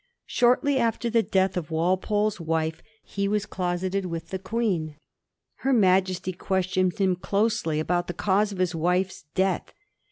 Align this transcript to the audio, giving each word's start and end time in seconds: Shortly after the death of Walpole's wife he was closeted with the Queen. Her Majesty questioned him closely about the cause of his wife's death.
Shortly 0.25 0.79
after 0.79 1.11
the 1.11 1.21
death 1.21 1.55
of 1.55 1.69
Walpole's 1.69 2.39
wife 2.39 2.81
he 3.03 3.27
was 3.27 3.45
closeted 3.45 4.07
with 4.07 4.29
the 4.29 4.39
Queen. 4.39 4.95
Her 5.57 5.73
Majesty 5.73 6.33
questioned 6.33 6.97
him 6.97 7.15
closely 7.15 7.79
about 7.79 8.07
the 8.07 8.15
cause 8.15 8.51
of 8.51 8.57
his 8.57 8.73
wife's 8.73 9.25
death. 9.35 9.71